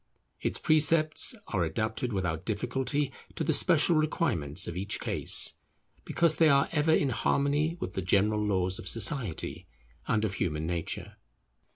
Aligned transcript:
Its 0.41 0.57
precepts 0.57 1.35
are 1.49 1.63
adapted 1.63 2.11
without 2.11 2.43
difficulty 2.43 3.11
to 3.35 3.43
the 3.43 3.53
special 3.53 3.95
requirements 3.95 4.67
of 4.67 4.75
each 4.75 4.99
case, 4.99 5.53
because 6.05 6.37
they 6.37 6.49
are 6.49 6.67
ever 6.71 6.91
in 6.91 7.09
harmony 7.09 7.77
with 7.79 7.93
the 7.93 8.01
general 8.01 8.43
laws 8.43 8.79
of 8.79 8.87
society 8.89 9.67
and 10.07 10.25
of 10.25 10.33
human 10.33 10.65
nature. 10.65 11.17